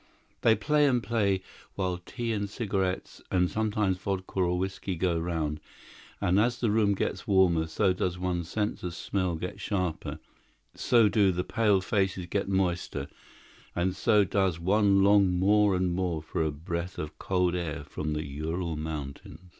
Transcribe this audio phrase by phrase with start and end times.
[0.41, 1.43] They play and play,
[1.75, 5.59] while tea and cigarettes, and sometimes vodka or whisky, go round;
[6.19, 10.17] and as the room gets warmer, so does one's sense of smell get sharper;
[10.73, 13.09] so do the pale faces get moister;
[13.75, 18.13] and so does one long more and more for a breath of cold air from
[18.13, 19.49] the Ural Mountains.